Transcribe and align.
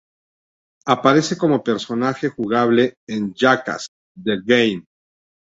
Aparece 0.87 1.37
como 1.37 1.63
personaje 1.63 2.27
jugable 2.29 2.95
en 3.07 3.35
"Jackass" 3.35 3.85
The 4.15 4.37
Game. 4.43 4.85